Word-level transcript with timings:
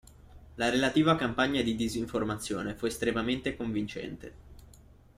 La 0.55 0.69
relativa 0.71 1.15
campagna 1.15 1.61
di 1.61 1.75
disinformazione 1.75 2.73
fu 2.73 2.87
estremamente 2.87 3.55
convincente. 3.55 4.33